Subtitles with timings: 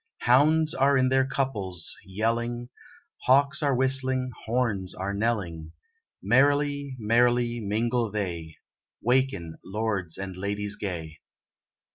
[0.21, 2.69] Hounds are in their couples yelling,
[3.27, 5.73] Hawks are whistling, horns are knelling;
[6.23, 8.55] Merrily, merrily, mingle they,'
[9.03, 11.19] Waken, lords and ladies gay.